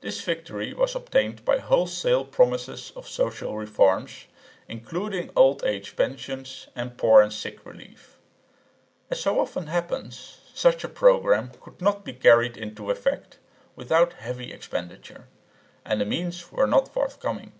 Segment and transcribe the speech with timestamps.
[0.00, 4.24] This victory was obtained by wholesale promises of social reforms,
[4.66, 8.18] including old age pensions and poor and sick relief.
[9.08, 13.38] As so often happens, such a programme could not be carried into effect
[13.76, 15.28] without heavy expenditure;
[15.84, 17.52] and the means were not forthcoming.